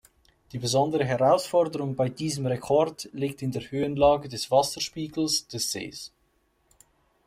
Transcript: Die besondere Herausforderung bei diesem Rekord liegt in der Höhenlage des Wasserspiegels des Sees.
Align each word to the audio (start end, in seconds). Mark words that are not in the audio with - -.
Die 0.51 0.57
besondere 0.57 1.05
Herausforderung 1.05 1.95
bei 1.95 2.09
diesem 2.09 2.47
Rekord 2.47 3.07
liegt 3.13 3.43
in 3.43 3.51
der 3.51 3.61
Höhenlage 3.69 4.29
des 4.29 4.49
Wasserspiegels 4.49 5.45
des 5.47 5.71
Sees. 5.71 6.11